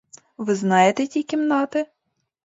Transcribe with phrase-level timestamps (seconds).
[0.37, 1.85] Ви знаєте ті кімнати.